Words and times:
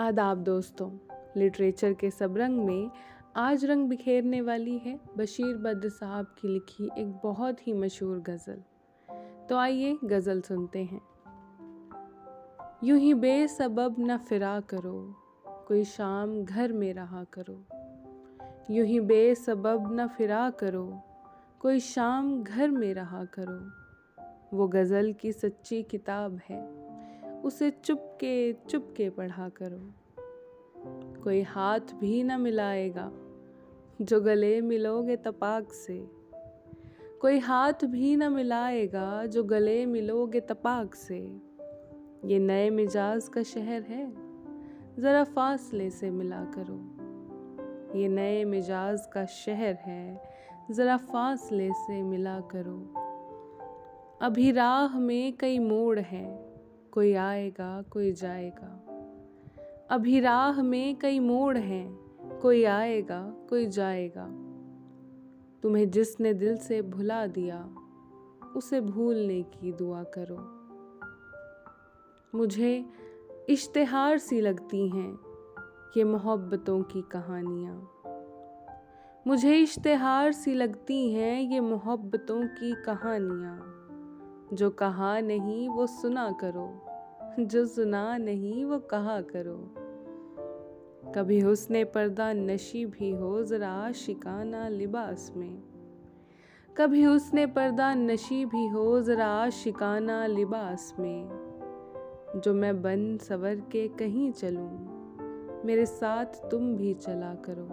आदाब 0.00 0.38
दोस्तों, 0.38 0.90
लिटरेचर 1.36 1.92
के 1.92 2.10
सब 2.10 2.36
रंग 2.36 2.64
में 2.64 2.90
आज 3.36 3.64
रंग 3.64 3.88
बिखेरने 3.88 4.40
वाली 4.40 4.78
है 4.78 5.00
बशीर 5.16 5.56
बद्र 5.56 5.88
साहब 5.88 6.26
की 6.26 6.48
लिखी 6.48 6.90
एक 6.98 7.12
बहुत 7.24 7.66
ही 7.66 7.72
मशहूर 7.72 8.18
गज़ल। 8.18 8.62
तो 9.48 9.56
आइए 9.56 9.98
गज़ल 10.04 10.40
सुनते 10.40 10.84
हैं। 10.84 11.00
यूँ 12.84 12.98
ही 12.98 13.14
बेसबब 13.14 13.96
न 13.98 14.16
फिरा 14.16 14.60
करो, 14.60 15.14
कोई 15.46 15.84
शाम 15.84 16.44
घर 16.44 16.72
में 16.72 16.94
रहा 16.94 17.24
करो। 17.24 17.64
यूँ 18.70 18.86
ही 18.86 19.00
बेसबब 19.00 20.00
न 20.00 20.06
फिरा 20.06 20.50
करो, 20.50 21.02
कोई 21.60 21.80
शाम 21.80 22.42
घर 22.42 22.70
में 22.70 22.94
रहा 22.94 23.24
करो। 23.24 24.56
वो 24.56 24.68
गज़ल 24.68 25.12
की 25.12 25.32
सच्ची 25.32 25.82
किताब 25.82 26.40
है 26.48 26.83
उसे 27.44 27.70
चुपके 27.70 28.52
चुपके 28.52 29.10
पढ़ा 29.10 29.48
करो। 29.48 29.92
कोई 31.22 31.42
हाथ 31.42 31.80
भी 31.80 32.22
न 32.22 32.40
मिलाएगा, 32.40 33.12
जो 34.00 34.20
गले 34.20 34.60
मिलोगे 34.60 35.16
तपाक 35.16 35.72
से। 35.72 36.10
कोई 37.20 37.38
हाथ 37.38 37.84
भी 37.84 38.16
न 38.16 38.32
मिलाएगा, 38.32 39.26
जो 39.26 39.44
गले 39.44 39.86
मिलोगे 39.86 40.40
तपाक 40.40 40.94
से। 40.94 41.40
ये 42.24 42.38
नए 42.38 42.70
मिजाज 42.70 43.28
का 43.28 43.42
शहर 43.42 43.82
है, 43.82 44.12
ज़रा 44.98 45.24
फासले 45.24 45.90
से 45.90 46.10
मिला 46.10 46.44
करो। 46.44 46.94
ये 47.98 48.08
नए 48.08 48.44
मिजाज 48.44 49.06
का 49.12 49.24
शहर 49.24 49.74
है, 49.74 50.22
ज़रा 50.70 50.96
फासले 50.96 51.72
से 51.72 52.02
मिला 52.02 52.40
करो। 52.40 52.94
अभी 54.20 54.52
राह 54.52 54.98
में 54.98 55.32
कई 55.36 55.58
मोड़ 55.58 55.98
हैं 55.98 56.53
कोई 56.94 57.14
आएगा, 57.14 57.82
कोई 57.82 58.12
जाएगा। 58.12 58.84
अभी 59.90 60.20
राह 60.20 60.62
में 60.62 60.96
कई 60.96 61.18
मोड़ 61.18 61.58
हैं, 61.58 61.94
कोई 62.42 62.64
आएगा, 62.64 63.34
कोई 63.50 63.66
जाएगा। 63.66 64.26
तुम्हें 65.62 65.90
जिसने 65.90 66.34
दिल 66.34 66.56
से 66.56 66.82
भुला 66.82 67.26
दिया, 67.26 67.74
उसे 68.56 68.80
भूलने 68.80 69.42
की 69.42 69.72
दुआ 69.72 70.04
करो। 70.18 70.38
मुझे 72.38 72.84
इश्तेहार 73.48 74.18
सी 74.18 74.40
लगती 74.40 74.88
हैं, 74.88 75.18
ये 75.96 76.04
मोहब्बतों 76.04 76.82
की 76.82 77.02
कहानियाँ। 77.02 77.90
मुझे 79.26 79.56
इश्तेहार 79.56 80.32
सी 80.32 80.54
लगती 80.54 81.12
हैं, 81.12 81.40
ये 81.40 81.60
मोहब्बतों 81.60 82.42
की 82.42 82.82
कहानियाँ। 82.82 83.83
जो 84.52 84.70
कहा 84.70 85.20
नहीं 85.20 85.68
वो 85.68 85.86
सुना 85.86 86.30
करो, 86.30 86.86
जो 87.40 87.66
सुना 87.66 88.16
नहीं 88.16 88.64
वो 88.64 88.78
कहा 88.78 89.20
करो। 89.20 89.74
कभी 91.12 91.40
हुस्न 91.40 91.84
पर्दा 91.84 92.32
नशी 92.32 92.86
भी 92.86 93.10
हो, 93.10 93.42
ज़रा 93.42 93.92
शिकाना 93.92 94.68
लिबास 94.68 95.32
में। 95.36 95.62
कभी 96.76 97.02
हुस्न 97.02 97.46
पर्दा 97.46 97.94
नशी 97.94 98.44
भी 98.44 98.66
हो, 98.66 99.00
ज़रा 99.00 99.50
शिकाना 99.50 100.26
लिबास 100.26 100.94
में। 100.98 101.28
जो 102.36 102.54
मैं 102.54 102.82
बन 102.82 103.16
सवर 103.16 103.54
के 103.54 103.88
कहीं 103.88 104.32
चलूँ, 104.32 104.94
मेरे 105.64 105.86
साथ 105.86 106.24
तुम 106.24 106.76
भी 106.76 106.94
चला 106.94 107.34
करो। 107.34 107.68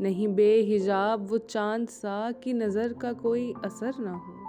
नहीं 0.00 0.28
बेहिजाब 0.28 1.26
वो 1.26 1.38
चाँद 1.38 1.88
सा 1.88 2.32
कि 2.32 2.52
नज़र 2.52 2.92
का 2.92 3.12
कोई 3.12 3.54
असर 3.64 3.92
ना 3.98 4.12
हो। 4.12 4.43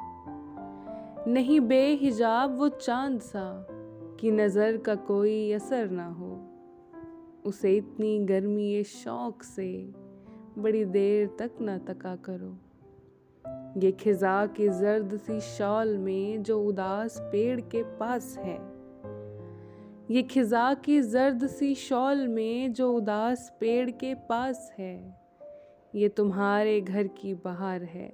नहीं 1.27 1.59
बेहिजाब 1.59 2.57
वो 2.57 2.67
चाँद 2.69 3.19
सा, 3.19 3.67
कि 4.19 4.31
नज़र 4.31 4.77
का 4.77 4.95
कोई 4.95 5.51
असर 5.51 5.89
ना 5.89 6.05
हो। 6.09 6.33
उसे 7.45 7.75
इतनी 7.77 8.17
गर्मी 8.19 8.63
ये 8.63 8.83
शौक 8.83 9.43
से 9.43 9.93
बड़ी 10.57 10.83
देर 10.85 11.27
तक 11.39 11.51
ना 11.61 11.77
तका 11.77 12.15
करो। 12.29 12.53
ये 13.81 13.91
खिजा 13.91 14.45
की 14.45 14.69
जर्द 14.69 15.17
सी 15.17 15.39
शॉल 15.41 15.97
में 15.97 16.43
जो 16.43 16.61
उदास 16.63 17.17
पेड़ 17.31 17.59
के 17.61 17.83
पास 17.97 18.35
है, 18.37 18.59
ये 20.11 20.23
खिजा 20.23 20.73
की 20.73 21.01
जर्द 21.01 21.47
सी 21.47 21.73
शॉल 21.75 22.27
में 22.27 22.73
जो 22.73 22.91
उदास 22.93 23.51
पेड़ 23.59 23.89
के 23.91 24.13
पास 24.29 24.71
है, 24.79 24.95
ये 25.95 26.09
तुम्हारे 26.09 26.79
घर 26.81 27.07
की 27.17 27.33
बहार 27.33 27.83
है, 27.83 28.11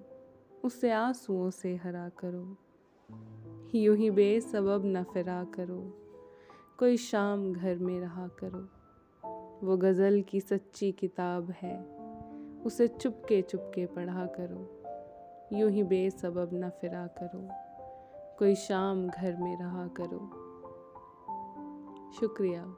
उसे 0.63 0.91
आंसुओं 0.91 1.50
से 1.51 1.75
हरा 1.75 2.09
करो। 2.19 2.57
यूँ 3.75 3.97
ही 3.97 4.11
बेसबब 4.11 4.81
न 4.85 5.03
फिरा 5.03 5.44
करो। 5.44 5.97
कोई 6.79 6.97
शाम 6.97 7.53
घर 7.53 7.77
में 7.77 7.99
रहा 8.01 8.27
करो। 8.27 8.67
वो 9.67 9.77
गज़ल 9.77 10.22
की 10.22 10.39
सच्ची 10.39 10.91
किताब 10.91 11.51
है, 11.51 11.83
उसे 12.66 12.88
चुपके 12.88 13.41
चुपके 13.41 13.85
पढ़ा 13.85 14.25
करो। 14.25 14.81
यूँ 15.57 15.71
ही 15.71 15.83
बेसबब 15.83 16.50
न 16.53 16.69
फिरा 16.69 17.07
करो। 17.07 17.47
कोई 18.39 18.55
शाम 18.55 19.07
घर 19.07 19.35
में 19.35 19.59
रहा 19.59 19.88
करो। 19.88 20.51
शुक्रिया। 22.19 22.75